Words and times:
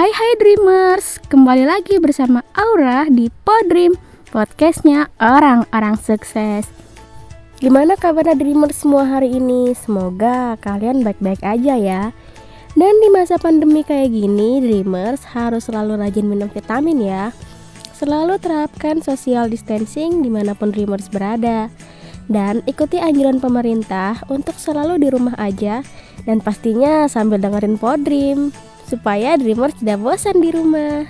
Hai 0.00 0.08
hai 0.16 0.32
Dreamers, 0.40 1.20
kembali 1.28 1.68
lagi 1.68 2.00
bersama 2.00 2.40
Aura 2.56 3.04
di 3.12 3.28
Podream, 3.44 3.92
podcastnya 4.32 5.12
orang-orang 5.20 6.00
sukses. 6.00 6.64
Gimana 7.60 8.00
kabar 8.00 8.24
Dreamers 8.32 8.80
semua 8.80 9.04
hari 9.04 9.36
ini? 9.36 9.76
Semoga 9.76 10.56
kalian 10.64 11.04
baik-baik 11.04 11.44
aja 11.44 11.76
ya. 11.76 12.02
Dan 12.72 12.96
di 13.04 13.12
masa 13.12 13.36
pandemi 13.36 13.84
kayak 13.84 14.16
gini, 14.16 14.64
Dreamers 14.64 15.20
harus 15.36 15.68
selalu 15.68 16.00
rajin 16.00 16.32
minum 16.32 16.48
vitamin 16.48 16.96
ya. 17.04 17.36
Selalu 17.92 18.40
terapkan 18.40 19.04
social 19.04 19.52
distancing 19.52 20.24
di 20.24 20.32
mana 20.32 20.56
pun 20.56 20.72
Dreamers 20.72 21.12
berada. 21.12 21.68
Dan 22.24 22.64
ikuti 22.64 22.96
anjuran 22.96 23.36
pemerintah 23.36 24.16
untuk 24.32 24.56
selalu 24.56 24.96
di 24.96 25.12
rumah 25.12 25.36
aja 25.36 25.84
dan 26.24 26.40
pastinya 26.40 27.04
sambil 27.04 27.36
dengerin 27.36 27.76
Podream 27.76 28.69
supaya 28.90 29.38
Dreamers 29.38 29.78
tidak 29.78 30.02
bosan 30.02 30.42
di 30.42 30.50
rumah. 30.50 31.06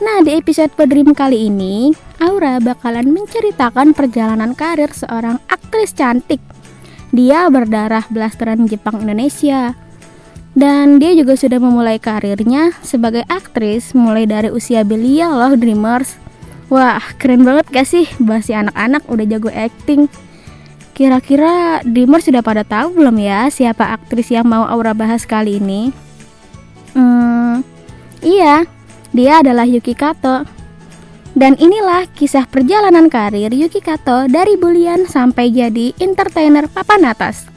Nah, 0.00 0.24
di 0.24 0.36
episode 0.36 0.72
Podream 0.76 1.12
kali 1.12 1.48
ini, 1.48 1.92
Aura 2.20 2.60
bakalan 2.60 3.12
menceritakan 3.12 3.96
perjalanan 3.96 4.52
karir 4.52 4.92
seorang 4.92 5.40
aktris 5.48 5.96
cantik. 5.96 6.40
Dia 7.12 7.48
berdarah 7.48 8.04
blasteran 8.08 8.68
Jepang 8.68 9.04
Indonesia. 9.04 9.76
Dan 10.56 10.98
dia 10.98 11.14
juga 11.14 11.36
sudah 11.36 11.60
memulai 11.62 12.00
karirnya 12.00 12.74
sebagai 12.82 13.22
aktris 13.30 13.94
mulai 13.94 14.26
dari 14.26 14.48
usia 14.48 14.84
belia 14.88 15.30
loh 15.30 15.54
Dreamers. 15.56 16.16
Wah, 16.72 17.02
keren 17.18 17.44
banget 17.44 17.66
gak 17.68 17.86
sih? 17.86 18.06
Basi 18.18 18.56
anak-anak 18.56 19.04
udah 19.04 19.26
jago 19.26 19.50
acting. 19.52 20.06
Kira-kira 21.00 21.80
Dreamer 21.80 22.20
sudah 22.20 22.44
pada 22.44 22.60
tahu 22.60 22.92
belum 23.00 23.16
ya 23.24 23.48
siapa 23.48 23.88
aktris 23.88 24.28
yang 24.28 24.44
mau 24.44 24.68
Aura 24.68 24.92
bahas 24.92 25.24
kali 25.24 25.56
ini? 25.56 25.96
Hmm, 26.92 27.64
iya, 28.20 28.68
dia 29.08 29.40
adalah 29.40 29.64
Yuki 29.64 29.96
Kato. 29.96 30.44
Dan 31.32 31.56
inilah 31.56 32.04
kisah 32.12 32.44
perjalanan 32.44 33.08
karir 33.08 33.48
Yuki 33.48 33.80
Kato 33.80 34.28
dari 34.28 34.60
bulian 34.60 35.08
sampai 35.08 35.48
jadi 35.48 35.96
entertainer 36.04 36.68
papan 36.68 37.08
atas. 37.08 37.48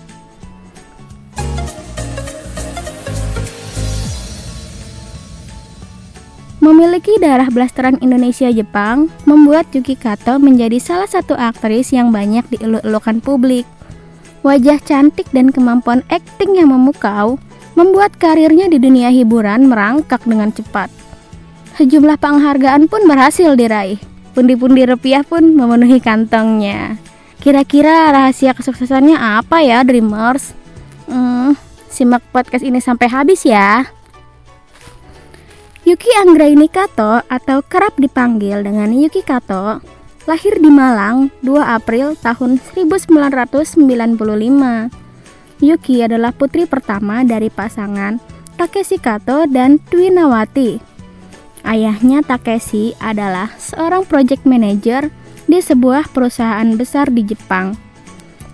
Memiliki 6.64 7.19
darah 7.19 7.52
blasteran 7.52 8.00
Indonesia-Jepang, 8.00 9.11
membuat 9.28 9.67
Yuki 9.75 10.00
Kato 10.00 10.39
menjadi 10.39 10.80
salah 10.80 11.11
satu 11.11 11.36
aktris 11.36 11.92
yang 11.92 12.16
banyak 12.16 12.47
dieluk-elukan 12.55 13.20
publik. 13.20 13.67
Wajah 14.47 14.80
cantik 14.80 15.28
dan 15.36 15.52
kemampuan 15.52 16.08
akting 16.08 16.55
yang 16.55 16.72
memukau 16.72 17.36
membuat 17.75 18.16
karirnya 18.16 18.72
di 18.72 18.80
dunia 18.80 19.11
hiburan 19.11 19.67
merangkak 19.67 20.23
dengan 20.23 20.55
cepat. 20.55 20.88
Sejumlah 21.75 22.16
penghargaan 22.16 22.88
pun 22.88 23.11
berhasil 23.11 23.59
diraih. 23.59 24.00
Pundi-pundi 24.31 24.88
rupiah 24.88 25.27
pun 25.27 25.44
memenuhi 25.44 26.00
kantongnya. 26.00 26.95
Kira-kira 27.44 28.08
rahasia 28.08 28.55
kesuksesannya 28.55 29.20
apa 29.20 29.59
ya, 29.59 29.83
Dreamers? 29.83 30.55
Hmm, 31.11 31.59
simak 31.92 32.23
podcast 32.31 32.64
ini 32.64 32.80
sampai 32.80 33.11
habis 33.11 33.44
ya. 33.44 33.83
Yuki 35.84 36.08
Anggraini 36.16 36.72
Kato 36.72 37.20
atau 37.28 37.59
kerap 37.59 38.00
dipanggil 38.00 38.64
dengan 38.64 38.88
Yuki 38.95 39.20
Kato 39.20 39.84
lahir 40.23 40.56
di 40.56 40.72
Malang 40.72 41.28
2 41.44 41.59
April 41.59 42.16
tahun 42.23 42.56
1995. 42.72 43.84
Yuki 45.59 45.95
adalah 46.00 46.31
putri 46.31 46.64
pertama 46.72 47.27
dari 47.27 47.52
pasangan 47.52 48.16
Takeshi 48.55 48.95
Kato 48.95 49.43
dan 49.43 49.83
Dwi 49.92 50.08
Nawati. 50.08 50.80
Ayahnya 51.67 52.23
Takeshi 52.23 52.95
adalah 53.04 53.52
seorang 53.60 54.08
project 54.08 54.48
manager 54.48 55.11
di 55.52 55.60
sebuah 55.60 56.16
perusahaan 56.16 56.80
besar 56.80 57.11
di 57.11 57.27
Jepang. 57.27 57.76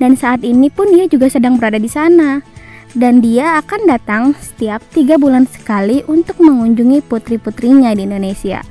Dan 0.01 0.17
saat 0.17 0.41
ini 0.41 0.73
pun 0.73 0.89
dia 0.89 1.05
juga 1.05 1.29
sedang 1.29 1.61
berada 1.61 1.77
di 1.77 1.93
sana 1.93 2.41
dan 2.97 3.21
dia 3.21 3.61
akan 3.61 3.85
datang 3.85 4.23
setiap 4.37 4.81
tiga 4.93 5.21
bulan 5.21 5.45
sekali 5.45 6.01
untuk 6.09 6.41
mengunjungi 6.41 7.05
putri-putrinya 7.05 7.93
di 7.93 8.09
Indonesia. 8.09 8.65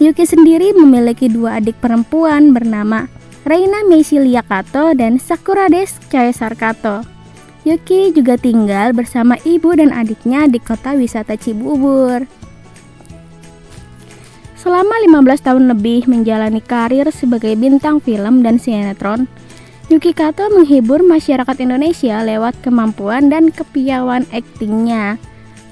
Yuki 0.00 0.24
sendiri 0.24 0.72
memiliki 0.72 1.28
dua 1.28 1.60
adik 1.60 1.76
perempuan 1.76 2.56
bernama 2.56 3.04
Reina 3.44 3.84
Meisilia 3.84 4.40
Kato 4.40 4.96
dan 4.96 5.20
Sakura 5.20 5.68
Des 5.68 5.92
Caesar 6.08 6.56
Kato. 6.56 7.04
Yuki 7.68 8.16
juga 8.16 8.40
tinggal 8.40 8.96
bersama 8.96 9.36
ibu 9.44 9.76
dan 9.76 9.92
adiknya 9.92 10.48
di 10.48 10.56
kota 10.56 10.96
wisata 10.96 11.36
Cibubur. 11.36 12.24
Selama 14.56 14.92
15 15.24 15.44
tahun 15.44 15.64
lebih 15.72 16.08
menjalani 16.08 16.60
karir 16.60 17.08
sebagai 17.12 17.56
bintang 17.56 18.00
film 18.00 18.44
dan 18.44 18.60
sinetron, 18.60 19.24
Yuki 19.90 20.14
Kato 20.14 20.46
menghibur 20.54 21.02
masyarakat 21.02 21.58
Indonesia 21.58 22.22
lewat 22.22 22.62
kemampuan 22.62 23.26
dan 23.26 23.50
kepiawaian 23.50 24.22
aktingnya. 24.30 25.18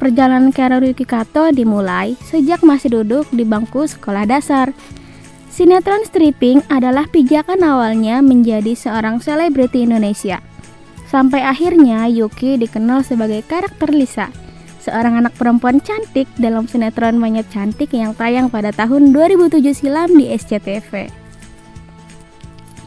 Perjalanan 0.03 0.51
karir 0.51 0.83
Yuki 0.83 1.07
Kato 1.07 1.55
dimulai 1.55 2.19
sejak 2.27 2.67
masih 2.67 2.99
duduk 2.99 3.31
di 3.31 3.47
bangku 3.47 3.87
sekolah 3.87 4.27
dasar. 4.27 4.75
Sinetron 5.55 6.03
stripping 6.03 6.67
adalah 6.67 7.07
pijakan 7.07 7.63
awalnya 7.63 8.19
menjadi 8.19 8.75
seorang 8.75 9.23
selebriti 9.23 9.87
Indonesia. 9.87 10.43
Sampai 11.07 11.47
akhirnya 11.47 12.11
Yuki 12.11 12.59
dikenal 12.59 13.07
sebagai 13.07 13.47
karakter 13.47 13.95
Lisa, 13.95 14.35
seorang 14.83 15.23
anak 15.23 15.39
perempuan 15.39 15.79
cantik 15.79 16.27
dalam 16.43 16.67
sinetron 16.67 17.23
Monyet 17.23 17.47
Cantik 17.55 17.95
yang 17.95 18.19
tayang 18.19 18.51
pada 18.51 18.75
tahun 18.75 19.15
2007 19.15 19.63
silam 19.79 20.11
di 20.11 20.27
SCTV. 20.35 21.28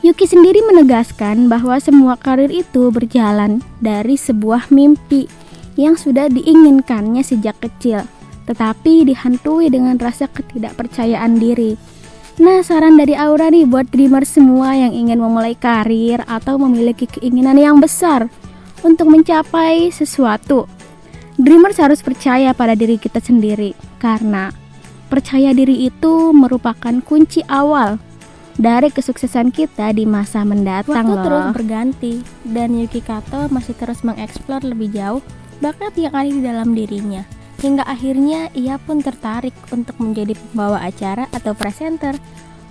Yuki 0.02 0.26
sendiri 0.26 0.66
menegaskan 0.66 1.46
bahwa 1.46 1.78
semua 1.78 2.18
karir 2.18 2.50
itu 2.50 2.90
berjalan 2.90 3.62
dari 3.86 4.18
sebuah 4.18 4.74
mimpi 4.74 5.30
yang 5.78 5.94
sudah 5.94 6.26
diinginkannya 6.26 7.22
sejak 7.22 7.62
kecil, 7.62 8.02
tetapi 8.50 9.06
dihantui 9.06 9.70
dengan 9.70 10.02
rasa 10.02 10.26
ketidakpercayaan 10.26 11.38
diri. 11.38 11.78
Nah, 12.42 12.66
saran 12.66 12.98
dari 12.98 13.14
Aura 13.14 13.54
nih 13.54 13.70
buat 13.70 13.94
dreamer 13.94 14.26
semua 14.26 14.74
yang 14.74 14.90
ingin 14.90 15.22
memulai 15.22 15.54
karir 15.54 16.26
atau 16.26 16.58
memiliki 16.58 17.06
keinginan 17.06 17.62
yang 17.62 17.78
besar 17.78 18.26
untuk 18.82 19.06
mencapai 19.06 19.94
sesuatu. 19.94 20.66
Dreamers 21.38 21.78
harus 21.78 22.02
percaya 22.02 22.58
pada 22.58 22.74
diri 22.74 22.98
kita 22.98 23.22
sendiri 23.22 23.78
karena 24.02 24.50
percaya 25.14 25.54
diri 25.54 25.86
itu 25.86 26.34
merupakan 26.34 26.98
kunci 27.06 27.46
awal 27.46 28.02
dari 28.62 28.94
kesuksesan 28.94 29.50
kita 29.50 29.90
di 29.90 30.06
masa 30.06 30.46
mendatang 30.46 31.10
Waktu 31.10 31.18
loh. 31.18 31.24
terus 31.26 31.46
berganti 31.58 32.14
dan 32.46 32.78
Yuki 32.78 33.02
Kato 33.02 33.50
masih 33.50 33.74
terus 33.74 34.06
mengeksplor 34.06 34.62
lebih 34.62 34.94
jauh 34.94 35.26
bakat 35.66 35.98
yang 35.98 36.14
ada 36.14 36.30
di 36.30 36.42
dalam 36.46 36.78
dirinya. 36.78 37.26
Hingga 37.58 37.90
akhirnya 37.90 38.54
ia 38.54 38.78
pun 38.78 39.02
tertarik 39.02 39.54
untuk 39.74 39.98
menjadi 39.98 40.38
pembawa 40.38 40.78
acara 40.86 41.26
atau 41.34 41.58
presenter. 41.58 42.14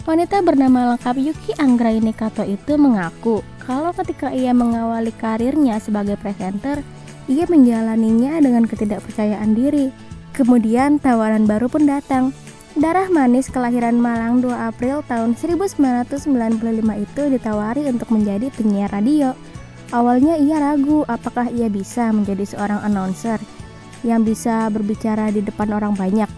Wanita 0.06 0.47
bernama 0.47 0.95
lengkap 0.95 1.17
Yuki 1.19 1.59
Anggraini 1.59 2.15
Kato 2.15 2.47
itu 2.47 2.78
mengaku 2.78 3.43
kalau 3.67 3.91
ketika 3.91 4.31
ia 4.31 4.55
mengawali 4.55 5.11
karirnya 5.15 5.78
sebagai 5.83 6.15
presenter, 6.19 6.87
ia 7.27 7.47
menjalaninya 7.51 8.39
dengan 8.39 8.67
ketidakpercayaan 8.67 9.55
diri. 9.59 9.91
Kemudian 10.34 11.03
tawaran 11.03 11.47
baru 11.47 11.67
pun 11.67 11.87
datang, 11.87 12.34
Darah 12.79 13.11
manis 13.11 13.51
kelahiran 13.51 13.99
Malang 13.99 14.47
2 14.47 14.55
April 14.55 15.03
tahun 15.11 15.34
1995 15.34 16.31
itu 17.03 17.22
ditawari 17.27 17.83
untuk 17.91 18.15
menjadi 18.15 18.47
penyiar 18.55 18.95
radio. 18.95 19.34
Awalnya 19.91 20.39
ia 20.39 20.63
ragu 20.63 21.03
apakah 21.11 21.51
ia 21.51 21.67
bisa 21.67 22.15
menjadi 22.15 22.47
seorang 22.47 22.78
announcer 22.87 23.43
yang 24.07 24.22
bisa 24.22 24.71
berbicara 24.71 25.34
di 25.34 25.43
depan 25.43 25.75
orang 25.75 25.99
banyak. 25.99 26.31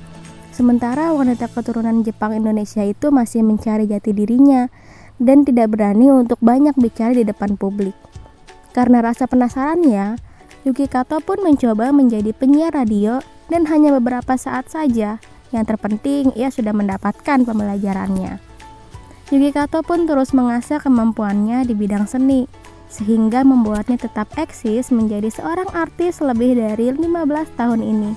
Sementara 0.57 1.13
wanita 1.13 1.53
keturunan 1.53 2.01
Jepang 2.01 2.33
Indonesia 2.33 2.81
itu 2.81 3.13
masih 3.13 3.45
mencari 3.45 3.85
jati 3.85 4.17
dirinya 4.17 4.73
dan 5.21 5.45
tidak 5.45 5.77
berani 5.77 6.09
untuk 6.09 6.41
banyak 6.41 6.73
bicara 6.81 7.13
di 7.13 7.29
depan 7.29 7.61
publik. 7.61 7.93
Karena 8.73 9.05
rasa 9.05 9.29
penasarannya, 9.29 10.17
Yuki 10.65 10.89
Kato 10.89 11.21
pun 11.21 11.45
mencoba 11.45 11.93
menjadi 11.93 12.33
penyiar 12.33 12.73
radio 12.73 13.21
dan 13.53 13.69
hanya 13.69 13.93
beberapa 14.01 14.33
saat 14.41 14.73
saja 14.73 15.21
yang 15.53 15.69
terpenting, 15.69 16.33
ia 16.35 16.49
sudah 16.49 16.73
mendapatkan 16.73 17.45
pembelajarannya. 17.45 18.41
Yuki 19.33 19.53
Kato 19.53 19.81
pun 19.81 20.05
terus 20.05 20.37
mengasah 20.37 20.81
kemampuannya 20.81 21.65
di 21.65 21.73
bidang 21.73 22.05
seni, 22.05 22.45
sehingga 22.93 23.41
membuatnya 23.41 23.97
tetap 23.97 24.29
eksis 24.37 24.93
menjadi 24.93 25.33
seorang 25.33 25.69
artis 25.73 26.21
lebih 26.21 26.53
dari 26.57 26.93
15 26.93 27.09
tahun 27.57 27.81
ini. 27.81 28.13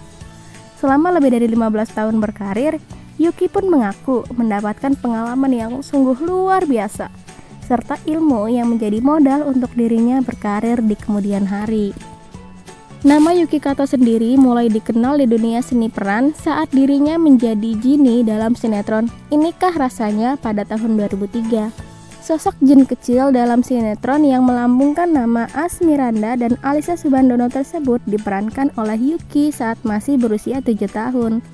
Selama 0.75 1.15
lebih 1.15 1.31
dari 1.31 1.47
15 1.47 1.95
tahun 1.95 2.19
berkarir, 2.19 2.83
Yuki 3.15 3.47
pun 3.47 3.71
mengaku 3.71 4.27
mendapatkan 4.35 4.91
pengalaman 4.99 5.51
yang 5.55 5.71
sungguh 5.79 6.19
luar 6.19 6.67
biasa, 6.67 7.07
serta 7.63 7.95
ilmu 8.03 8.51
yang 8.51 8.67
menjadi 8.67 8.99
modal 8.99 9.47
untuk 9.47 9.71
dirinya 9.71 10.19
berkarir 10.19 10.83
di 10.83 10.99
kemudian 10.99 11.47
hari. 11.47 11.95
Nama 13.05 13.37
Yuki 13.37 13.61
Kato 13.61 13.85
sendiri 13.85 14.33
mulai 14.33 14.65
dikenal 14.65 15.21
di 15.21 15.29
dunia 15.29 15.61
seni 15.61 15.93
peran 15.93 16.33
saat 16.33 16.73
dirinya 16.73 17.21
menjadi 17.21 17.77
Jinny 17.77 18.25
dalam 18.25 18.57
sinetron 18.57 19.13
Inikah 19.29 19.77
Rasanya 19.77 20.41
pada 20.41 20.65
tahun 20.65 20.97
2003. 20.97 21.69
Sosok 22.25 22.57
Jin 22.65 22.89
kecil 22.89 23.29
dalam 23.29 23.61
sinetron 23.61 24.25
yang 24.25 24.41
melambungkan 24.41 25.13
nama 25.13 25.45
Asmiranda 25.53 26.33
dan 26.33 26.57
Alisa 26.65 26.97
Subandono 26.97 27.45
tersebut 27.45 28.01
diperankan 28.09 28.73
oleh 28.73 28.97
Yuki 28.97 29.53
saat 29.53 29.77
masih 29.85 30.17
berusia 30.17 30.57
7 30.65 30.73
tahun. 30.89 31.45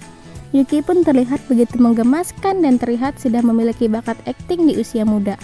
Yuki 0.55 0.79
pun 0.79 1.03
terlihat 1.03 1.43
begitu 1.51 1.75
menggemaskan 1.83 2.63
dan 2.63 2.79
terlihat 2.79 3.19
sudah 3.19 3.43
memiliki 3.43 3.91
bakat 3.91 4.15
akting 4.23 4.71
di 4.71 4.79
usia 4.79 5.03
muda. 5.03 5.35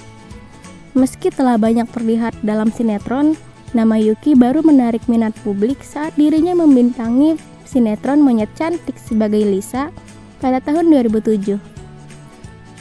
Meski 0.96 1.36
telah 1.36 1.60
banyak 1.60 1.92
terlihat 1.92 2.32
dalam 2.48 2.72
sinetron, 2.72 3.36
Nama 3.78 3.94
Yuki 4.02 4.34
baru 4.34 4.66
menarik 4.66 5.06
minat 5.06 5.38
publik 5.46 5.86
saat 5.86 6.18
dirinya 6.18 6.58
membintangi 6.58 7.38
sinetron 7.62 8.26
Monyet 8.26 8.50
Cantik 8.58 8.98
sebagai 8.98 9.46
Lisa 9.46 9.94
pada 10.42 10.58
tahun 10.58 10.90
2007. 10.90 11.62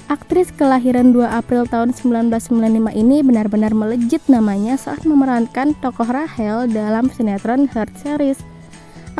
Aktris 0.09 0.49
kelahiran 0.57 1.13
2 1.13 1.21
April 1.21 1.69
tahun 1.69 1.93
1995 1.93 2.97
ini 2.97 3.21
benar-benar 3.21 3.77
melejit 3.77 4.25
namanya 4.25 4.81
saat 4.81 5.05
memerankan 5.05 5.77
tokoh 5.85 6.09
Rahel 6.09 6.65
dalam 6.73 7.13
sinetron 7.13 7.69
Heart 7.69 7.93
Series. 8.01 8.41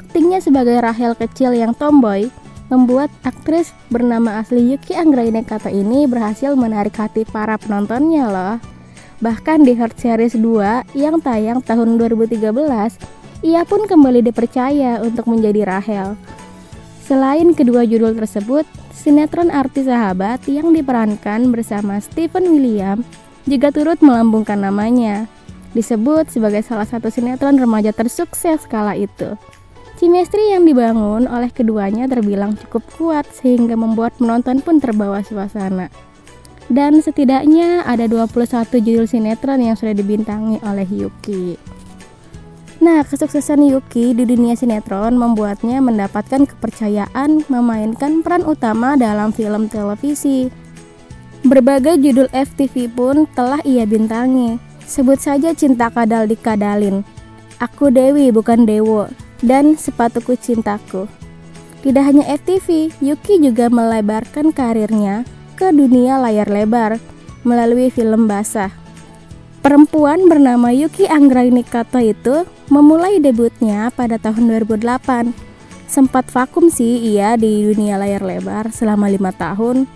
Aktingnya 0.01 0.41
sebagai 0.41 0.81
Rahel 0.81 1.13
kecil 1.13 1.53
yang 1.53 1.77
tomboy 1.77 2.33
membuat 2.73 3.13
aktris 3.21 3.77
bernama 3.93 4.41
asli 4.41 4.65
Yuki 4.73 4.97
Anggraini 4.97 5.45
Kata 5.45 5.69
ini 5.69 6.09
berhasil 6.09 6.57
menarik 6.57 6.97
hati 6.97 7.29
para 7.29 7.61
penontonnya 7.61 8.33
loh. 8.33 8.76
Bahkan 9.17 9.65
di 9.65 9.73
Heart 9.73 9.97
Series 9.97 10.37
2 10.37 10.93
yang 10.93 11.17
tayang 11.25 11.65
tahun 11.65 11.97
2013, 11.97 12.37
ia 13.41 13.65
pun 13.65 13.89
kembali 13.89 14.21
dipercaya 14.21 15.01
untuk 15.01 15.33
menjadi 15.33 15.65
Rahel. 15.65 16.21
Selain 17.01 17.49
kedua 17.57 17.89
judul 17.89 18.13
tersebut, 18.13 18.69
sinetron 18.93 19.49
Arti 19.49 19.89
Sahabat 19.89 20.45
yang 20.45 20.69
diperankan 20.77 21.49
bersama 21.49 21.97
Stephen 21.97 22.45
William 22.53 23.01
juga 23.49 23.73
turut 23.73 23.97
melambungkan 24.05 24.61
namanya. 24.61 25.25
Disebut 25.73 26.29
sebagai 26.29 26.61
salah 26.61 26.85
satu 26.85 27.09
sinetron 27.09 27.57
remaja 27.57 27.97
tersukses 27.97 28.69
kala 28.69 29.01
itu. 29.01 29.33
Chemistry 29.97 30.53
yang 30.53 30.69
dibangun 30.69 31.25
oleh 31.25 31.49
keduanya 31.49 32.05
terbilang 32.05 32.53
cukup 32.53 32.85
kuat 33.01 33.25
sehingga 33.33 33.81
membuat 33.81 34.13
penonton 34.21 34.61
pun 34.61 34.77
terbawa 34.77 35.25
suasana 35.25 35.89
dan 36.67 36.99
setidaknya 36.99 37.87
ada 37.87 38.11
21 38.11 38.67
judul 38.83 39.07
sinetron 39.07 39.63
yang 39.63 39.79
sudah 39.79 39.95
dibintangi 39.95 40.59
oleh 40.67 40.87
Yuki. 40.91 41.55
Nah, 42.77 43.01
kesuksesan 43.07 43.65
Yuki 43.65 44.13
di 44.13 44.29
dunia 44.29 44.53
sinetron 44.53 45.17
membuatnya 45.17 45.81
mendapatkan 45.81 46.45
kepercayaan 46.45 47.49
memainkan 47.49 48.21
peran 48.21 48.45
utama 48.45 49.01
dalam 49.01 49.33
film 49.33 49.71
televisi. 49.73 50.53
Berbagai 51.47 51.97
judul 52.03 52.29
FTV 52.35 52.91
pun 52.93 53.25
telah 53.33 53.63
ia 53.65 53.87
bintangi. 53.89 54.61
Sebut 54.87 55.19
saja 55.19 55.51
Cinta 55.51 55.91
Kadal 55.91 56.31
di 56.31 56.39
Kadalin, 56.39 57.03
Aku 57.59 57.91
Dewi 57.91 58.31
bukan 58.31 58.71
Dewo, 58.71 59.11
dan 59.43 59.75
Sepatuku 59.75 60.39
Cintaku. 60.39 61.11
Tidak 61.83 62.05
hanya 62.07 62.23
FTV, 62.31 62.95
Yuki 63.03 63.43
juga 63.43 63.67
melebarkan 63.67 64.55
karirnya 64.55 65.27
ke 65.57 65.73
dunia 65.73 66.21
layar 66.21 66.53
lebar 66.53 67.01
melalui 67.41 67.89
film 67.89 68.29
basah. 68.29 68.69
Perempuan 69.65 70.29
bernama 70.29 70.71
Yuki 70.71 71.09
Anggraini 71.09 71.65
Kato 71.65 71.99
itu 71.99 72.45
memulai 72.69 73.19
debutnya 73.19 73.91
pada 73.91 74.21
tahun 74.21 74.53
2008. 74.69 75.33
Sempat 75.89 76.29
vakum 76.31 76.69
sih 76.69 77.03
ia 77.17 77.35
di 77.35 77.67
dunia 77.67 77.97
layar 77.97 78.23
lebar 78.23 78.71
selama 78.71 79.09
lima 79.11 79.33
tahun. 79.35 79.89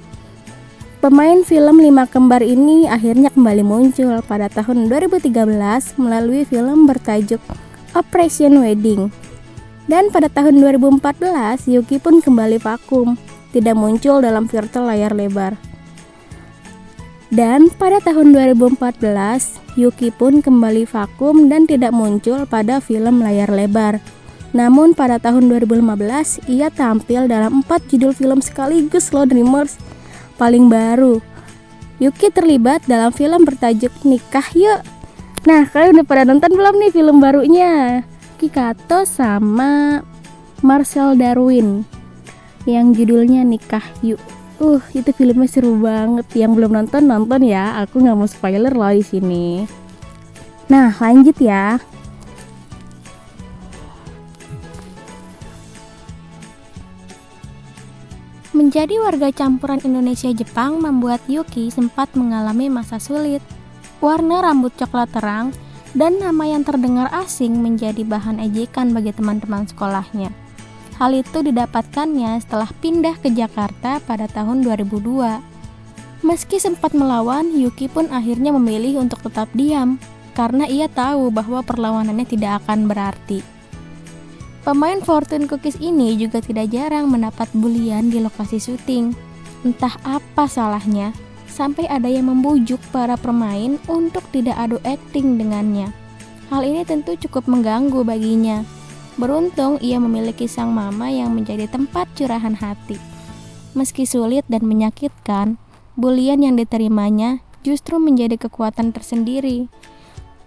Pemain 1.01 1.41
film 1.47 1.81
Lima 1.81 2.05
Kembar 2.05 2.45
ini 2.45 2.85
akhirnya 2.85 3.33
kembali 3.33 3.65
muncul 3.65 4.21
pada 4.21 4.53
tahun 4.53 4.85
2013 4.93 5.33
melalui 5.97 6.45
film 6.45 6.85
bertajuk 6.85 7.41
Operation 7.97 8.61
Wedding. 8.61 9.09
Dan 9.89 10.13
pada 10.13 10.29
tahun 10.29 10.61
2014, 10.61 11.73
Yuki 11.73 11.99
pun 11.99 12.21
kembali 12.21 12.61
vakum 12.61 13.17
tidak 13.51 13.75
muncul 13.79 14.23
dalam 14.23 14.47
virtual 14.47 14.91
layar 14.91 15.15
lebar. 15.15 15.59
Dan 17.31 17.71
pada 17.71 18.03
tahun 18.03 18.35
2014, 18.35 18.99
Yuki 19.79 20.11
pun 20.11 20.43
kembali 20.43 20.83
vakum 20.83 21.47
dan 21.47 21.63
tidak 21.63 21.95
muncul 21.95 22.43
pada 22.43 22.83
film 22.83 23.23
layar 23.23 23.47
lebar. 23.55 24.03
Namun 24.51 24.99
pada 24.99 25.23
tahun 25.23 25.47
2015, 25.47 26.43
ia 26.51 26.75
tampil 26.75 27.31
dalam 27.31 27.63
empat 27.63 27.87
judul 27.87 28.11
film 28.11 28.43
sekaligus 28.43 29.15
loh 29.15 29.23
Dreamers 29.23 29.79
paling 30.43 30.67
baru. 30.67 31.23
Yuki 32.03 32.35
terlibat 32.35 32.83
dalam 32.91 33.15
film 33.15 33.47
bertajuk 33.47 33.95
Nikah 34.03 34.51
Yuk. 34.59 34.83
Nah, 35.47 35.71
kalian 35.71 36.03
udah 36.03 36.09
pada 36.09 36.27
nonton 36.27 36.51
belum 36.51 36.83
nih 36.83 36.91
film 36.91 37.23
barunya? 37.23 38.03
Kikato 38.43 39.07
sama 39.07 40.03
Marcel 40.67 41.15
Darwin 41.15 42.00
yang 42.69 42.93
judulnya 42.93 43.47
Nikah 43.47 43.85
Yuk. 44.05 44.21
Uh, 44.61 44.83
itu 44.93 45.09
filmnya 45.17 45.49
seru 45.49 45.81
banget. 45.81 46.29
Yang 46.37 46.53
belum 46.61 46.73
nonton 46.77 47.09
nonton 47.09 47.41
ya. 47.45 47.81
Aku 47.85 48.05
nggak 48.05 48.17
mau 48.17 48.29
spoiler 48.29 48.73
loh 48.73 48.93
di 48.93 49.01
sini. 49.01 49.65
Nah, 50.69 50.93
lanjut 51.01 51.35
ya. 51.41 51.81
Menjadi 58.51 59.01
warga 59.01 59.33
campuran 59.33 59.81
Indonesia-Jepang 59.81 60.85
membuat 60.85 61.25
Yuki 61.25 61.73
sempat 61.73 62.13
mengalami 62.13 62.69
masa 62.69 63.01
sulit. 63.01 63.41
Warna 64.05 64.45
rambut 64.45 64.77
coklat 64.77 65.09
terang 65.11 65.57
dan 65.97 66.21
nama 66.21 66.45
yang 66.45 66.63
terdengar 66.63 67.09
asing 67.11 67.59
menjadi 67.59 68.05
bahan 68.05 68.39
ejekan 68.39 68.93
bagi 68.93 69.11
teman-teman 69.17 69.65
sekolahnya. 69.65 70.50
Hal 71.01 71.17
itu 71.17 71.41
didapatkannya 71.41 72.45
setelah 72.45 72.69
pindah 72.77 73.17
ke 73.25 73.33
Jakarta 73.33 74.05
pada 74.05 74.29
tahun 74.29 74.61
2002. 74.61 75.41
Meski 76.21 76.61
sempat 76.61 76.93
melawan, 76.93 77.57
Yuki 77.57 77.89
pun 77.89 78.05
akhirnya 78.13 78.53
memilih 78.53 79.01
untuk 79.01 79.25
tetap 79.25 79.49
diam 79.57 79.97
karena 80.37 80.69
ia 80.69 80.93
tahu 80.93 81.33
bahwa 81.33 81.65
perlawanannya 81.65 82.29
tidak 82.29 82.61
akan 82.61 82.85
berarti. 82.85 83.41
Pemain 84.61 85.01
Fortune 85.01 85.49
Cookies 85.49 85.81
ini 85.81 86.21
juga 86.21 86.45
tidak 86.45 86.69
jarang 86.69 87.09
mendapat 87.09 87.49
bulian 87.57 88.13
di 88.13 88.21
lokasi 88.21 88.61
syuting. 88.61 89.17
Entah 89.65 89.97
apa 90.05 90.45
salahnya, 90.45 91.17
sampai 91.49 91.89
ada 91.89 92.13
yang 92.13 92.29
membujuk 92.29 92.77
para 92.93 93.17
pemain 93.17 93.81
untuk 93.89 94.21
tidak 94.37 94.61
adu 94.61 94.77
akting 94.85 95.41
dengannya. 95.41 95.89
Hal 96.53 96.61
ini 96.61 96.85
tentu 96.85 97.17
cukup 97.17 97.49
mengganggu 97.49 98.05
baginya 98.05 98.80
Beruntung 99.21 99.77
ia 99.85 100.01
memiliki 100.01 100.49
sang 100.49 100.73
mama 100.73 101.13
yang 101.13 101.37
menjadi 101.37 101.69
tempat 101.69 102.09
curahan 102.17 102.57
hati. 102.57 102.97
Meski 103.77 104.09
sulit 104.09 104.49
dan 104.49 104.65
menyakitkan, 104.65 105.61
bulian 105.93 106.41
yang 106.41 106.57
diterimanya 106.57 107.45
justru 107.61 108.01
menjadi 108.01 108.41
kekuatan 108.41 108.97
tersendiri. 108.97 109.69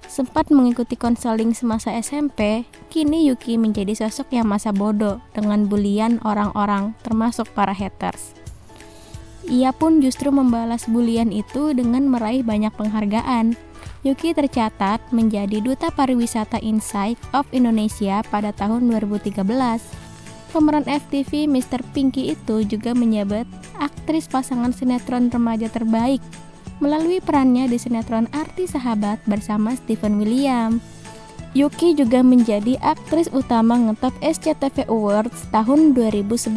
Sempat 0.10 0.50
mengikuti 0.50 0.98
konseling 0.98 1.54
semasa 1.54 1.94
SMP, 1.94 2.66
kini 2.90 3.30
Yuki 3.30 3.62
menjadi 3.62 3.94
sosok 3.94 4.34
yang 4.34 4.50
masa 4.50 4.74
bodoh 4.74 5.22
dengan 5.38 5.70
bulian 5.70 6.18
orang-orang, 6.26 6.98
termasuk 7.06 7.46
para 7.54 7.78
haters. 7.78 8.34
Ia 9.54 9.70
pun 9.70 10.02
justru 10.02 10.34
membalas 10.34 10.90
bulian 10.90 11.30
itu 11.30 11.78
dengan 11.78 12.10
meraih 12.10 12.42
banyak 12.42 12.74
penghargaan, 12.74 13.54
Yuki 14.04 14.36
tercatat 14.36 15.00
menjadi 15.16 15.64
Duta 15.64 15.88
Pariwisata 15.88 16.60
Insight 16.60 17.16
of 17.32 17.48
Indonesia 17.56 18.20
pada 18.28 18.52
tahun 18.52 18.92
2013. 18.92 19.32
Pemeran 20.52 20.84
FTV 20.84 21.48
Mr. 21.48 21.80
Pinky 21.96 22.36
itu 22.36 22.68
juga 22.68 22.92
menyebut 22.92 23.48
aktris 23.80 24.28
pasangan 24.28 24.76
sinetron 24.76 25.32
remaja 25.32 25.72
terbaik 25.72 26.20
melalui 26.84 27.24
perannya 27.24 27.72
di 27.72 27.80
sinetron 27.80 28.28
Arti 28.36 28.68
Sahabat 28.68 29.24
bersama 29.24 29.72
Stephen 29.72 30.20
William. 30.20 30.84
Yuki 31.56 31.96
juga 31.96 32.20
menjadi 32.20 32.76
aktris 32.84 33.32
utama 33.32 33.80
ngetop 33.80 34.12
SCTV 34.20 34.84
Awards 34.92 35.48
tahun 35.56 35.96
2011. 35.96 36.52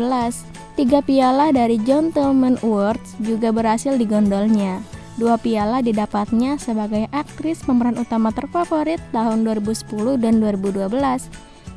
Tiga 0.74 0.98
piala 0.98 1.54
dari 1.54 1.78
Gentleman 1.78 2.58
Awards 2.66 3.14
juga 3.22 3.54
berhasil 3.54 3.94
digondolnya. 3.94 4.95
Dua 5.16 5.40
piala 5.40 5.80
didapatnya 5.80 6.60
sebagai 6.60 7.08
aktris 7.08 7.64
pemeran 7.64 7.96
utama 7.96 8.28
terfavorit 8.36 9.00
tahun 9.16 9.48
2010 9.48 10.20
dan 10.20 10.44
2012. 10.44 10.92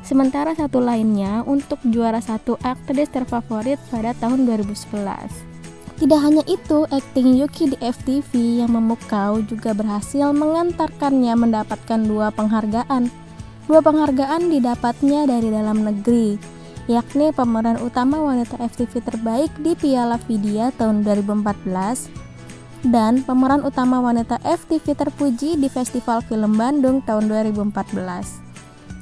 Sementara 0.04 0.52
satu 0.52 0.80
lainnya 0.80 1.40
untuk 1.48 1.80
juara 1.88 2.20
satu 2.20 2.60
aktris 2.60 3.08
terfavorit 3.08 3.80
pada 3.88 4.12
tahun 4.20 4.44
2011. 4.44 5.48
Tidak 6.00 6.20
hanya 6.20 6.44
itu, 6.48 6.88
akting 6.88 7.36
Yuki 7.40 7.72
di 7.72 7.78
FTV 7.80 8.64
yang 8.64 8.72
memukau 8.72 9.40
juga 9.44 9.76
berhasil 9.76 10.32
mengantarkannya 10.32 11.32
mendapatkan 11.36 12.00
dua 12.00 12.32
penghargaan. 12.32 13.12
Dua 13.68 13.80
penghargaan 13.84 14.48
didapatnya 14.48 15.28
dari 15.28 15.52
dalam 15.52 15.84
negeri, 15.84 16.40
yakni 16.88 17.32
pemeran 17.36 17.80
utama 17.84 18.20
wanita 18.20 18.56
FTV 18.60 19.00
terbaik 19.00 19.52
di 19.60 19.76
Piala 19.76 20.16
Vidya 20.24 20.72
tahun 20.76 21.04
2014 21.04 22.19
dan 22.86 23.20
pemeran 23.24 23.60
utama 23.60 24.00
wanita 24.00 24.40
FTV 24.40 24.96
terpuji 24.96 25.60
di 25.60 25.68
Festival 25.68 26.24
Film 26.24 26.56
Bandung 26.56 27.04
tahun 27.04 27.28
2014. 27.28 28.50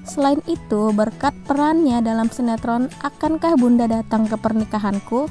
Selain 0.09 0.41
itu, 0.49 0.91
berkat 0.97 1.37
perannya 1.45 2.01
dalam 2.01 2.33
sinetron 2.33 2.89
Akankah 3.05 3.55
Bunda 3.61 3.85
Datang 3.85 4.25
ke 4.25 4.41
Pernikahanku, 4.41 5.29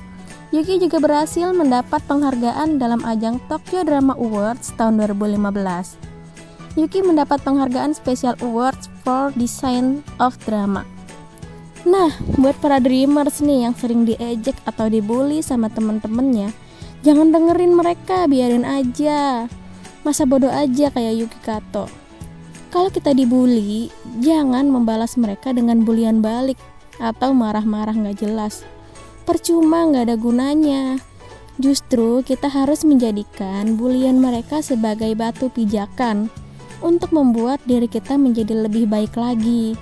Yuki 0.54 0.80
juga 0.80 1.04
berhasil 1.04 1.51
mendapat 1.51 2.00
penghargaan 2.08 2.80
dalam 2.80 3.04
ajang 3.04 3.42
Tokyo 3.51 3.84
Drama 3.84 4.16
Awards 4.16 4.72
tahun 4.80 5.01
2015. 5.04 6.80
Yuki 6.80 7.04
mendapat 7.04 7.42
penghargaan 7.42 7.92
Special 7.92 8.38
Awards 8.39 8.88
for 9.01 9.34
Design 9.36 10.06
of 10.22 10.38
Drama. 10.46 10.88
Nah, 11.84 12.13
buat 12.38 12.56
para 12.63 12.77
dreamers 12.77 13.42
nih 13.44 13.68
yang 13.68 13.74
sering 13.75 14.06
diejek 14.06 14.56
atau 14.63 14.88
dibully 14.88 15.42
sama 15.42 15.74
temen-temennya, 15.74 16.54
jangan 17.06 17.30
dengerin 17.34 17.74
mereka, 17.74 18.25
biarin 18.25 18.66
aja. 18.66 19.46
Masa 20.01 20.24
bodoh 20.24 20.50
aja 20.50 20.88
kayak 20.94 21.13
Yuki 21.20 21.39
Kato. 21.44 21.86
Kalau 22.72 22.92
kita 22.92 23.12
dibully, 23.12 23.92
jangan 24.24 24.68
membalas 24.68 25.16
mereka 25.16 25.51
dengan 25.51 25.84
bulian 25.84 26.20
balik 26.22 26.60
atau 27.01 27.32
marah-marah 27.32 27.96
nggak 27.96 28.24
jelas. 28.24 28.63
Percuma 29.27 29.88
nggak 29.88 30.12
ada 30.12 30.16
gunanya. 30.16 30.84
Justru 31.58 32.22
kita 32.22 32.48
harus 32.48 32.86
menjadikan 32.86 33.75
bulian 33.75 34.22
mereka 34.22 34.62
sebagai 34.62 35.10
batu 35.18 35.50
pijakan 35.50 36.30
untuk 36.86 37.10
membuat 37.10 37.58
diri 37.66 37.89
kita 37.89 38.13
menjadi 38.13 38.70
lebih 38.70 38.86
baik 38.86 39.18
lagi 39.18 39.74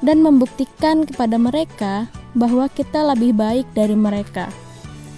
dan 0.00 0.24
membuktikan 0.24 1.04
kepada 1.04 1.36
mereka 1.36 2.08
bahwa 2.32 2.70
kita 2.72 3.04
lebih 3.12 3.36
baik 3.36 3.68
dari 3.76 3.92
mereka 3.92 4.48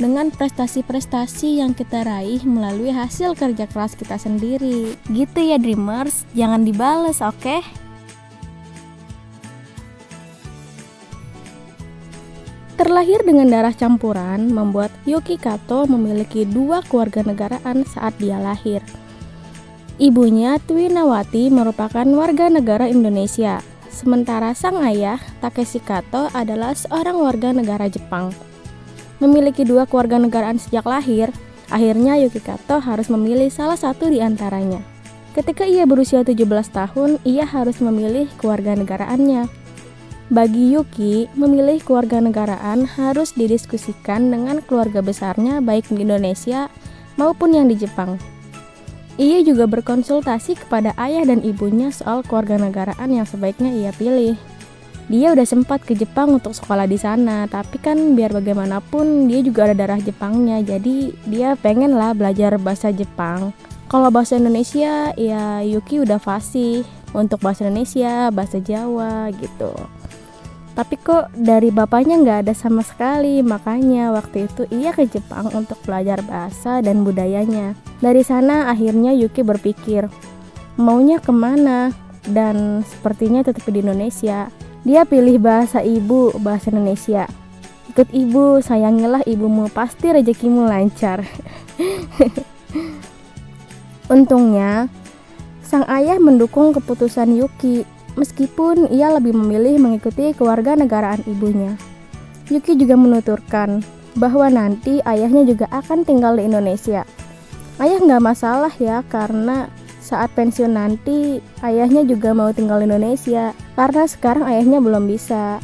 dengan 0.00 0.32
prestasi-prestasi 0.32 1.60
yang 1.60 1.76
kita 1.76 2.08
raih 2.08 2.40
melalui 2.48 2.88
hasil 2.88 3.36
kerja 3.36 3.68
keras 3.68 3.92
kita 3.92 4.16
sendiri. 4.16 4.96
Gitu 5.12 5.38
ya 5.44 5.60
Dreamers, 5.60 6.24
jangan 6.32 6.64
dibales, 6.64 7.20
oke? 7.20 7.36
Okay? 7.36 7.60
Terlahir 12.80 13.20
dengan 13.28 13.52
darah 13.52 13.76
campuran, 13.76 14.48
membuat 14.48 14.88
Yuki 15.04 15.36
Kato 15.36 15.84
memiliki 15.84 16.48
dua 16.48 16.80
keluarga 16.80 17.20
negaraan 17.20 17.84
saat 17.84 18.16
dia 18.16 18.40
lahir. 18.40 18.80
Ibunya 20.00 20.56
Twinawati 20.64 21.52
merupakan 21.52 22.08
warga 22.08 22.48
negara 22.48 22.88
Indonesia, 22.88 23.60
sementara 23.92 24.56
sang 24.56 24.80
ayah 24.80 25.20
Takeshi 25.44 25.84
Kato 25.84 26.32
adalah 26.32 26.72
seorang 26.72 27.20
warga 27.20 27.52
negara 27.52 27.84
Jepang. 27.84 28.49
Memiliki 29.20 29.68
dua 29.68 29.84
keluarga 29.84 30.16
negaraan 30.16 30.56
sejak 30.56 30.88
lahir, 30.88 31.28
akhirnya 31.68 32.16
Yuki 32.16 32.40
Kato 32.40 32.80
harus 32.80 33.12
memilih 33.12 33.52
salah 33.52 33.76
satu 33.76 34.08
di 34.08 34.24
antaranya. 34.24 34.80
Ketika 35.36 35.62
ia 35.68 35.84
berusia 35.84 36.24
17 36.24 36.40
tahun, 36.72 37.20
ia 37.22 37.44
harus 37.44 37.78
memilih 37.84 38.26
keluarga 38.40 38.74
negaraannya. 38.74 39.46
Bagi 40.32 40.72
Yuki, 40.72 41.28
memilih 41.36 41.84
keluarga 41.84 42.18
negaraan 42.18 42.88
harus 42.88 43.36
didiskusikan 43.36 44.32
dengan 44.32 44.64
keluarga 44.64 45.04
besarnya 45.04 45.60
baik 45.60 45.92
di 45.92 46.02
Indonesia 46.02 46.72
maupun 47.20 47.54
yang 47.54 47.68
di 47.68 47.76
Jepang. 47.76 48.16
Ia 49.20 49.44
juga 49.44 49.68
berkonsultasi 49.68 50.64
kepada 50.64 50.96
ayah 50.96 51.28
dan 51.28 51.44
ibunya 51.44 51.92
soal 51.92 52.24
keluarga 52.24 52.56
negaraan 52.56 53.10
yang 53.12 53.28
sebaiknya 53.28 53.68
ia 53.68 53.92
pilih 53.92 54.38
dia 55.10 55.34
udah 55.34 55.42
sempat 55.42 55.82
ke 55.82 55.98
Jepang 55.98 56.38
untuk 56.38 56.54
sekolah 56.54 56.86
di 56.86 56.94
sana 56.94 57.50
tapi 57.50 57.82
kan 57.82 58.14
biar 58.14 58.30
bagaimanapun 58.30 59.26
dia 59.26 59.42
juga 59.42 59.66
ada 59.66 59.74
darah 59.74 59.98
Jepangnya 59.98 60.62
jadi 60.62 61.10
dia 61.26 61.58
pengen 61.58 61.98
lah 61.98 62.14
belajar 62.14 62.54
bahasa 62.62 62.94
Jepang. 62.94 63.50
Kalau 63.90 64.06
bahasa 64.14 64.38
Indonesia 64.38 65.10
ya 65.18 65.66
Yuki 65.66 65.98
udah 66.06 66.22
fasih 66.22 66.86
untuk 67.10 67.42
bahasa 67.42 67.66
Indonesia 67.66 68.30
bahasa 68.30 68.62
Jawa 68.62 69.34
gitu. 69.34 69.74
Tapi 70.78 70.94
kok 71.02 71.34
dari 71.34 71.74
bapaknya 71.74 72.22
nggak 72.22 72.46
ada 72.46 72.54
sama 72.54 72.86
sekali 72.86 73.42
makanya 73.42 74.14
waktu 74.14 74.46
itu 74.46 74.62
ia 74.70 74.94
ke 74.94 75.10
Jepang 75.10 75.50
untuk 75.50 75.82
belajar 75.82 76.22
bahasa 76.22 76.78
dan 76.86 77.02
budayanya. 77.02 77.74
Dari 77.98 78.22
sana 78.22 78.70
akhirnya 78.70 79.10
Yuki 79.10 79.42
berpikir 79.42 80.06
maunya 80.78 81.18
ke 81.18 81.34
mana? 81.34 81.90
Dan 82.20 82.86
sepertinya 82.86 83.42
tetap 83.42 83.66
di 83.66 83.82
Indonesia 83.82 84.52
dia 84.80 85.04
pilih 85.04 85.36
bahasa 85.36 85.84
ibu, 85.84 86.32
bahasa 86.40 86.72
Indonesia. 86.72 87.28
Ikut 87.92 88.08
ibu, 88.16 88.64
sayangilah 88.64 89.20
ibumu, 89.28 89.68
pasti 89.68 90.08
rezekimu 90.08 90.64
lancar. 90.64 91.20
Untungnya, 94.14 94.88
sang 95.60 95.84
ayah 95.90 96.16
mendukung 96.16 96.72
keputusan 96.72 97.36
Yuki, 97.36 97.84
meskipun 98.16 98.88
ia 98.88 99.12
lebih 99.12 99.36
memilih 99.36 99.76
mengikuti 99.78 100.32
keluarga 100.32 100.74
negaraan 100.74 101.20
ibunya. 101.28 101.76
Yuki 102.50 102.74
juga 102.74 102.98
menuturkan 102.98 103.84
bahwa 104.18 104.50
nanti 104.50 104.98
ayahnya 105.06 105.46
juga 105.46 105.66
akan 105.70 106.02
tinggal 106.02 106.34
di 106.34 106.48
Indonesia. 106.48 107.06
Ayah 107.78 108.00
nggak 108.00 108.22
masalah 108.22 108.72
ya, 108.80 109.06
karena 109.06 109.70
saat 110.10 110.34
pensiun 110.34 110.74
nanti 110.74 111.38
ayahnya 111.62 112.02
juga 112.02 112.34
mau 112.34 112.50
tinggal 112.50 112.82
di 112.82 112.90
Indonesia 112.90 113.54
karena 113.78 114.04
sekarang 114.10 114.42
ayahnya 114.50 114.82
belum 114.82 115.06
bisa. 115.06 115.62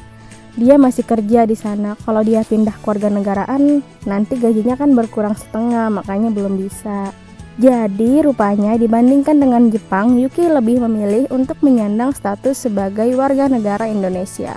Dia 0.56 0.78
masih 0.78 1.04
kerja 1.04 1.44
di 1.44 1.58
sana. 1.58 1.98
Kalau 2.00 2.24
dia 2.24 2.40
pindah 2.40 2.78
keluarga 2.80 3.12
negaraan, 3.12 3.84
nanti 4.08 4.40
gajinya 4.40 4.78
kan 4.78 4.96
berkurang 4.96 5.36
setengah, 5.36 5.92
makanya 5.92 6.32
belum 6.32 6.56
bisa. 6.56 7.12
Jadi 7.60 8.24
rupanya 8.24 8.76
dibandingkan 8.80 9.36
dengan 9.36 9.68
Jepang, 9.68 10.16
Yuki 10.16 10.48
lebih 10.48 10.80
memilih 10.80 11.28
untuk 11.28 11.60
menyandang 11.60 12.16
status 12.16 12.68
sebagai 12.68 13.12
warga 13.20 13.52
negara 13.52 13.84
Indonesia. 13.84 14.56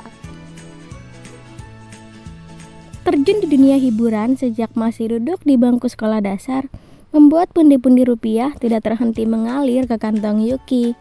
Terjun 3.03 3.43
di 3.43 3.47
dunia 3.51 3.75
hiburan 3.75 4.39
sejak 4.39 4.71
masih 4.79 5.19
duduk 5.19 5.43
di 5.43 5.59
bangku 5.59 5.91
sekolah 5.91 6.23
dasar, 6.23 6.67
membuat 7.09 7.49
pundi-pundi 7.53 8.05
rupiah 8.05 8.53
tidak 8.57 8.85
terhenti 8.85 9.25
mengalir 9.25 9.89
ke 9.89 9.97
kantong 9.97 10.45
Yuki. 10.45 10.93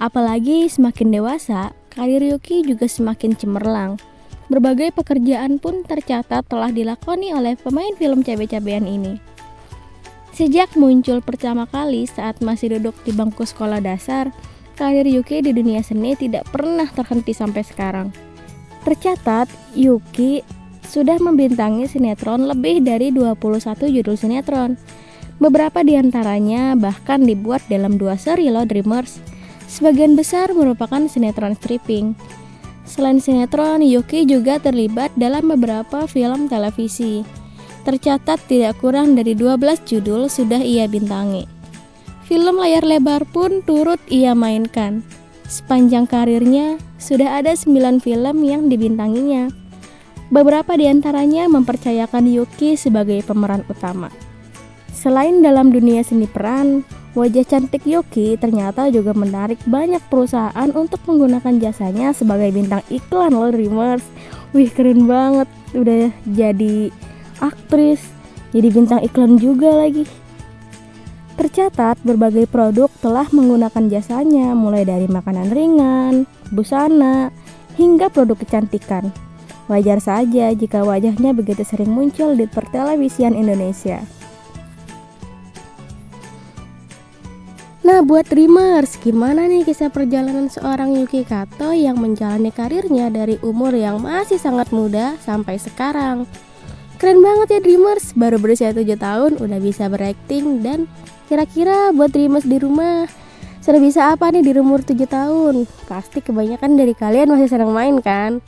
Apalagi 0.00 0.72
semakin 0.72 1.12
dewasa, 1.12 1.76
karir 1.92 2.24
Yuki 2.24 2.64
juga 2.64 2.88
semakin 2.88 3.36
cemerlang. 3.36 4.00
Berbagai 4.48 4.92
pekerjaan 4.96 5.60
pun 5.60 5.84
tercatat 5.84 6.44
telah 6.48 6.72
dilakoni 6.72 7.32
oleh 7.32 7.56
pemain 7.56 7.92
film 7.96 8.24
cabe-cabean 8.24 8.84
ini. 8.88 9.20
Sejak 10.32 10.72
muncul 10.80 11.20
pertama 11.20 11.68
kali 11.68 12.08
saat 12.08 12.40
masih 12.40 12.80
duduk 12.80 12.96
di 13.04 13.12
bangku 13.12 13.44
sekolah 13.44 13.84
dasar, 13.84 14.32
karir 14.80 15.04
Yuki 15.04 15.44
di 15.44 15.52
dunia 15.52 15.84
seni 15.84 16.16
tidak 16.16 16.48
pernah 16.48 16.88
terhenti 16.88 17.36
sampai 17.36 17.60
sekarang. 17.60 18.08
Tercatat, 18.88 19.52
Yuki 19.76 20.40
sudah 20.88 21.20
membintangi 21.20 21.88
sinetron 21.88 22.48
lebih 22.48 22.80
dari 22.80 23.12
21 23.12 23.36
judul 23.88 24.16
sinetron 24.16 24.76
Beberapa 25.42 25.82
di 25.82 25.98
antaranya 25.98 26.78
bahkan 26.78 27.26
dibuat 27.26 27.66
dalam 27.66 27.98
dua 27.98 28.14
seri 28.14 28.46
lo 28.46 28.62
Dreamers. 28.62 29.18
Sebagian 29.66 30.14
besar 30.14 30.54
merupakan 30.54 31.02
sinetron 31.10 31.58
stripping. 31.58 32.14
Selain 32.86 33.18
sinetron, 33.18 33.82
Yuki 33.82 34.22
juga 34.22 34.62
terlibat 34.62 35.10
dalam 35.18 35.50
beberapa 35.50 36.06
film 36.06 36.46
televisi. 36.46 37.26
Tercatat 37.82 38.38
tidak 38.46 38.78
kurang 38.78 39.18
dari 39.18 39.34
12 39.34 39.82
judul 39.82 40.30
sudah 40.30 40.62
ia 40.62 40.86
bintangi. 40.86 41.50
Film 42.22 42.62
layar 42.62 42.86
lebar 42.86 43.26
pun 43.26 43.66
turut 43.66 43.98
ia 44.06 44.38
mainkan. 44.38 45.02
Sepanjang 45.50 46.06
karirnya, 46.06 46.78
sudah 47.02 47.42
ada 47.42 47.58
9 47.58 47.98
film 47.98 48.46
yang 48.46 48.70
dibintanginya. 48.70 49.50
Beberapa 50.30 50.78
di 50.78 50.86
antaranya 50.86 51.50
mempercayakan 51.50 52.30
Yuki 52.30 52.78
sebagai 52.78 53.26
pemeran 53.26 53.66
utama. 53.66 54.21
Selain 54.92 55.40
dalam 55.40 55.72
dunia 55.72 56.04
seni 56.04 56.28
peran, 56.28 56.84
wajah 57.16 57.42
cantik 57.48 57.82
Yuki 57.88 58.36
ternyata 58.38 58.92
juga 58.92 59.16
menarik 59.16 59.58
banyak 59.66 60.00
perusahaan 60.06 60.70
untuk 60.76 61.00
menggunakan 61.08 61.58
jasanya 61.58 62.14
sebagai 62.14 62.52
bintang 62.54 62.84
iklan 62.92 63.34
loh 63.34 63.50
Dreamers. 63.50 64.04
Wih 64.52 64.68
keren 64.68 65.08
banget, 65.08 65.48
udah 65.72 66.12
jadi 66.28 66.92
aktris, 67.40 68.04
jadi 68.52 68.68
bintang 68.68 69.00
iklan 69.00 69.40
juga 69.40 69.72
lagi. 69.72 70.04
Tercatat 71.40 71.96
berbagai 72.04 72.44
produk 72.46 72.92
telah 73.00 73.24
menggunakan 73.32 73.88
jasanya 73.88 74.52
mulai 74.52 74.84
dari 74.84 75.08
makanan 75.08 75.48
ringan, 75.50 76.14
busana, 76.52 77.32
hingga 77.80 78.12
produk 78.12 78.36
kecantikan. 78.36 79.08
Wajar 79.66 80.04
saja 80.04 80.52
jika 80.52 80.84
wajahnya 80.84 81.32
begitu 81.32 81.64
sering 81.64 81.88
muncul 81.88 82.36
di 82.36 82.44
pertelevisian 82.44 83.32
Indonesia. 83.32 84.21
Nah, 87.82 87.98
buat 87.98 88.30
dreamers, 88.30 88.94
gimana 89.02 89.50
nih 89.50 89.66
kisah 89.66 89.90
perjalanan 89.90 90.46
seorang 90.46 90.94
Yuki 90.94 91.26
Kato 91.26 91.74
yang 91.74 91.98
menjalani 91.98 92.54
karirnya 92.54 93.10
dari 93.10 93.42
umur 93.42 93.74
yang 93.74 93.98
masih 93.98 94.38
sangat 94.38 94.70
muda 94.70 95.18
sampai 95.18 95.58
sekarang? 95.58 96.22
Keren 97.02 97.18
banget 97.18 97.58
ya 97.58 97.60
dreamers, 97.60 98.14
baru 98.14 98.38
berusia 98.38 98.70
7 98.70 98.86
tahun 98.94 99.42
udah 99.42 99.58
bisa 99.58 99.90
berakting 99.90 100.62
dan 100.62 100.86
kira-kira 101.26 101.90
buat 101.90 102.14
dreamers 102.14 102.46
di 102.46 102.62
rumah 102.62 103.10
sudah 103.58 103.82
bisa 103.82 104.14
apa 104.14 104.30
nih 104.30 104.46
di 104.46 104.62
umur 104.62 104.86
7 104.86 105.02
tahun? 105.02 105.66
Pasti 105.90 106.22
kebanyakan 106.22 106.78
dari 106.78 106.94
kalian 106.94 107.34
masih 107.34 107.50
senang 107.50 107.74
main 107.74 107.98
kan? 107.98 108.38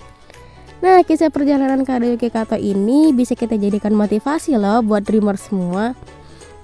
Nah, 0.78 1.02
kisah 1.02 1.34
perjalanan 1.34 1.82
karir 1.82 2.14
Yuki 2.14 2.30
Kato 2.30 2.54
ini 2.54 3.10
bisa 3.10 3.34
kita 3.34 3.58
jadikan 3.58 3.98
motivasi 3.98 4.54
loh 4.54 4.78
buat 4.86 5.02
dreamers 5.02 5.50
semua 5.50 5.98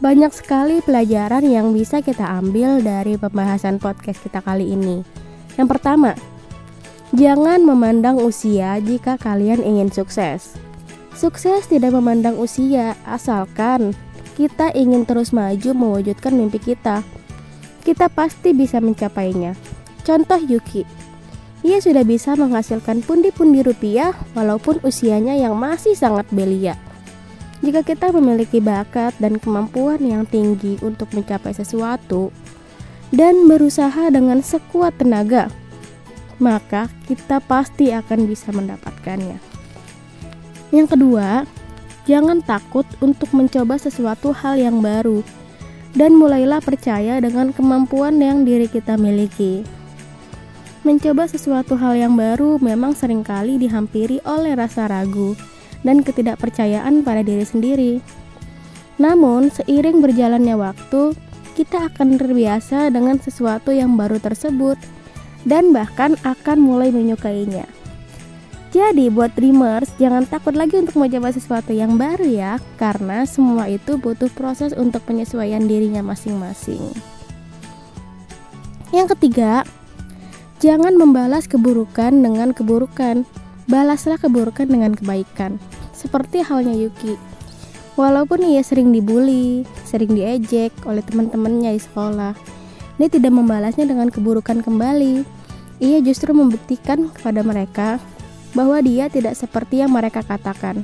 banyak 0.00 0.32
sekali 0.32 0.80
pelajaran 0.80 1.44
yang 1.44 1.76
bisa 1.76 2.00
kita 2.00 2.24
ambil 2.24 2.80
dari 2.80 3.20
pembahasan 3.20 3.76
podcast 3.76 4.24
kita 4.24 4.40
kali 4.40 4.72
ini. 4.72 5.04
Yang 5.60 5.76
pertama, 5.76 6.16
jangan 7.12 7.60
memandang 7.60 8.16
usia 8.16 8.80
jika 8.80 9.20
kalian 9.20 9.60
ingin 9.60 9.92
sukses. 9.92 10.56
Sukses 11.12 11.68
tidak 11.68 11.92
memandang 11.92 12.40
usia, 12.40 12.96
asalkan 13.04 13.92
kita 14.40 14.72
ingin 14.72 15.04
terus 15.04 15.36
maju 15.36 15.76
mewujudkan 15.76 16.32
mimpi 16.32 16.56
kita. 16.56 17.04
Kita 17.84 18.08
pasti 18.08 18.56
bisa 18.56 18.80
mencapainya. 18.80 19.52
Contoh 20.00 20.40
Yuki, 20.40 20.88
ia 21.60 21.76
sudah 21.76 22.08
bisa 22.08 22.32
menghasilkan 22.40 23.04
pundi-pundi 23.04 23.60
rupiah 23.60 24.16
walaupun 24.32 24.80
usianya 24.80 25.36
yang 25.36 25.60
masih 25.60 25.92
sangat 25.92 26.24
belia. 26.32 26.72
Jika 27.60 27.84
kita 27.84 28.08
memiliki 28.16 28.56
bakat 28.56 29.12
dan 29.20 29.36
kemampuan 29.36 30.00
yang 30.00 30.24
tinggi 30.24 30.80
untuk 30.80 31.12
mencapai 31.12 31.52
sesuatu 31.52 32.32
dan 33.12 33.44
berusaha 33.44 34.08
dengan 34.08 34.40
sekuat 34.40 34.96
tenaga, 34.96 35.52
maka 36.40 36.88
kita 37.04 37.36
pasti 37.44 37.92
akan 37.92 38.24
bisa 38.24 38.48
mendapatkannya. 38.48 39.36
Yang 40.72 40.96
kedua, 40.96 41.44
jangan 42.08 42.40
takut 42.40 42.88
untuk 43.04 43.28
mencoba 43.36 43.76
sesuatu 43.76 44.32
hal 44.32 44.56
yang 44.56 44.80
baru 44.80 45.20
dan 45.92 46.16
mulailah 46.16 46.64
percaya 46.64 47.20
dengan 47.20 47.52
kemampuan 47.52 48.16
yang 48.24 48.48
diri 48.48 48.72
kita 48.72 48.96
miliki. 48.96 49.68
Mencoba 50.80 51.28
sesuatu 51.28 51.76
hal 51.76 51.92
yang 51.92 52.16
baru 52.16 52.56
memang 52.56 52.96
sering 52.96 53.20
kali 53.20 53.60
dihampiri 53.60 54.16
oleh 54.24 54.56
rasa 54.56 54.88
ragu 54.88 55.36
dan 55.86 56.04
ketidakpercayaan 56.04 57.02
pada 57.04 57.24
diri 57.24 57.44
sendiri. 57.44 57.94
Namun, 59.00 59.48
seiring 59.48 60.04
berjalannya 60.04 60.56
waktu, 60.60 61.16
kita 61.56 61.92
akan 61.92 62.20
terbiasa 62.20 62.92
dengan 62.92 63.20
sesuatu 63.20 63.72
yang 63.72 63.96
baru 63.96 64.20
tersebut 64.20 64.76
dan 65.48 65.72
bahkan 65.72 66.16
akan 66.24 66.58
mulai 66.60 66.92
menyukainya. 66.92 67.64
Jadi 68.70 69.10
buat 69.10 69.34
dreamers, 69.34 69.90
jangan 69.98 70.30
takut 70.30 70.54
lagi 70.54 70.78
untuk 70.78 71.02
mencoba 71.02 71.34
sesuatu 71.34 71.74
yang 71.74 71.98
baru 71.98 72.22
ya, 72.22 72.52
karena 72.78 73.26
semua 73.26 73.66
itu 73.66 73.98
butuh 73.98 74.30
proses 74.30 74.70
untuk 74.78 75.02
penyesuaian 75.10 75.66
dirinya 75.66 76.06
masing-masing. 76.06 76.78
Yang 78.94 79.18
ketiga, 79.18 79.66
jangan 80.62 80.94
membalas 80.94 81.50
keburukan 81.50 82.14
dengan 82.14 82.54
keburukan, 82.54 83.26
balaslah 83.70 84.18
keburukan 84.18 84.66
dengan 84.66 84.92
kebaikan. 84.92 85.62
Seperti 85.94 86.42
halnya 86.42 86.74
Yuki. 86.74 87.14
Walaupun 87.94 88.42
ia 88.42 88.66
sering 88.66 88.90
dibully, 88.90 89.62
sering 89.86 90.18
diejek 90.18 90.74
oleh 90.84 91.04
teman-temannya 91.06 91.76
di 91.76 91.80
sekolah, 91.82 92.34
dia 92.98 93.08
tidak 93.08 93.32
membalasnya 93.32 93.86
dengan 93.86 94.10
keburukan 94.10 94.60
kembali. 94.60 95.22
Ia 95.80 96.02
justru 96.04 96.34
membuktikan 96.36 97.08
kepada 97.14 97.40
mereka 97.40 97.96
bahwa 98.52 98.82
dia 98.82 99.06
tidak 99.06 99.38
seperti 99.38 99.80
yang 99.80 99.94
mereka 99.94 100.20
katakan. 100.20 100.82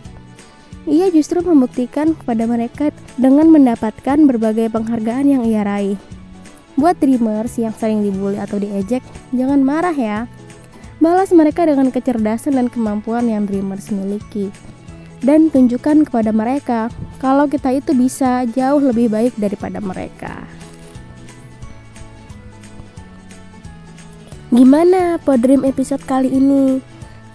Ia 0.87 1.11
justru 1.11 1.43
membuktikan 1.43 2.15
kepada 2.15 2.47
mereka 2.47 2.95
dengan 3.19 3.51
mendapatkan 3.51 4.23
berbagai 4.23 4.71
penghargaan 4.71 5.27
yang 5.27 5.43
ia 5.43 5.67
raih. 5.67 5.99
Buat 6.79 7.03
dreamers 7.03 7.59
yang 7.59 7.75
sering 7.75 8.07
dibully 8.07 8.39
atau 8.39 8.61
diejek, 8.61 9.03
jangan 9.35 9.65
marah 9.67 9.97
ya. 9.97 10.31
Balas 10.97 11.29
mereka 11.29 11.69
dengan 11.69 11.93
kecerdasan 11.93 12.57
dan 12.57 12.73
kemampuan 12.73 13.29
yang 13.29 13.45
dreamers 13.45 13.93
miliki 13.93 14.49
dan 15.21 15.53
tunjukkan 15.53 16.09
kepada 16.09 16.33
mereka 16.33 16.89
kalau 17.21 17.45
kita 17.45 17.77
itu 17.77 17.93
bisa 17.93 18.49
jauh 18.49 18.81
lebih 18.81 19.13
baik 19.13 19.37
daripada 19.37 19.81
mereka. 19.81 20.45
Gimana 24.49 25.21
Podream 25.21 25.69
episode 25.69 26.01
kali 26.09 26.33
ini? 26.33 26.81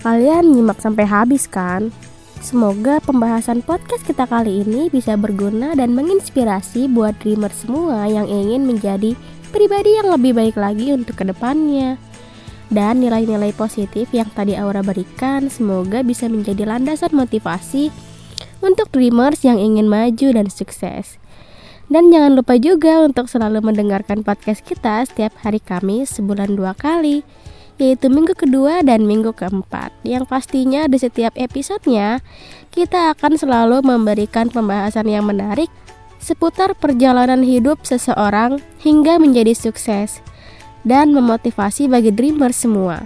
Kalian 0.01 0.57
nyimak 0.57 0.81
sampai 0.81 1.05
habis 1.05 1.45
kan? 1.45 1.93
Semoga 2.41 2.97
pembahasan 3.05 3.61
podcast 3.61 4.01
kita 4.01 4.25
kali 4.25 4.65
ini 4.65 4.89
bisa 4.89 5.13
berguna 5.13 5.77
dan 5.77 5.93
menginspirasi 5.93 6.89
buat 6.89 7.13
dreamer 7.21 7.53
semua 7.53 8.09
yang 8.09 8.25
ingin 8.25 8.65
menjadi 8.65 9.13
pribadi 9.53 9.93
yang 10.01 10.09
lebih 10.09 10.33
baik 10.33 10.57
lagi 10.57 10.89
untuk 10.89 11.21
ke 11.21 11.29
depannya 11.29 12.01
dan 12.71 13.03
nilai-nilai 13.03 13.51
positif 13.51 14.09
yang 14.15 14.31
tadi 14.31 14.55
Aura 14.55 14.79
berikan 14.79 15.51
semoga 15.51 16.01
bisa 16.01 16.31
menjadi 16.31 16.63
landasan 16.63 17.11
motivasi 17.11 17.91
untuk 18.63 18.87
dreamers 18.95 19.43
yang 19.43 19.59
ingin 19.59 19.91
maju 19.91 20.27
dan 20.31 20.47
sukses. 20.47 21.19
Dan 21.91 22.07
jangan 22.07 22.39
lupa 22.39 22.55
juga 22.55 23.03
untuk 23.03 23.27
selalu 23.27 23.59
mendengarkan 23.59 24.23
podcast 24.23 24.63
kita 24.63 25.03
setiap 25.03 25.35
hari 25.43 25.59
Kamis 25.59 26.15
sebulan 26.15 26.55
dua 26.55 26.71
kali, 26.71 27.27
yaitu 27.75 28.07
minggu 28.07 28.31
kedua 28.31 28.79
dan 28.79 29.03
minggu 29.03 29.35
keempat. 29.35 29.91
Yang 30.07 30.31
pastinya 30.31 30.87
di 30.87 30.95
setiap 30.95 31.35
episodenya, 31.35 32.23
kita 32.71 33.11
akan 33.11 33.35
selalu 33.35 33.83
memberikan 33.83 34.47
pembahasan 34.47 35.11
yang 35.11 35.27
menarik 35.27 35.67
seputar 36.23 36.71
perjalanan 36.79 37.43
hidup 37.43 37.83
seseorang 37.83 38.63
hingga 38.79 39.19
menjadi 39.19 39.51
sukses 39.51 40.23
dan 40.87 41.13
memotivasi 41.13 41.87
bagi 41.87 42.11
dreamer 42.13 42.51
semua. 42.53 43.05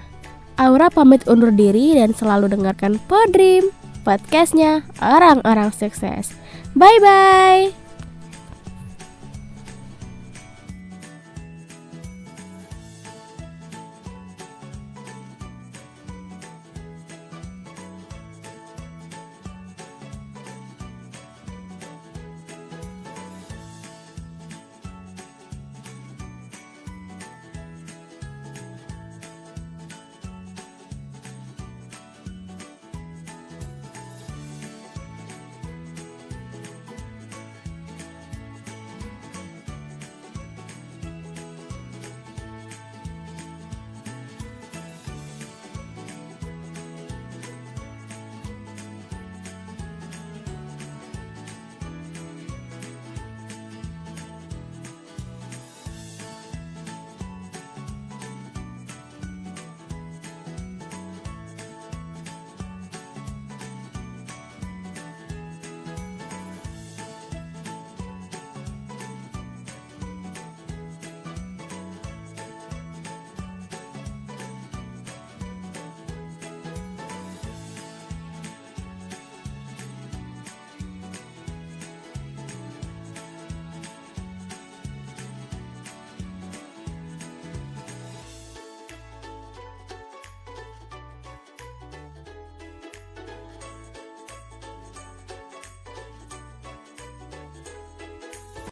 Aura 0.56 0.88
pamit 0.88 1.28
undur 1.28 1.52
diri 1.52 2.00
dan 2.00 2.16
selalu 2.16 2.48
dengarkan 2.56 2.96
Podream, 3.12 3.68
podcastnya 4.08 4.88
orang-orang 5.04 5.76
sukses. 5.76 6.32
Bye-bye! 6.76 7.85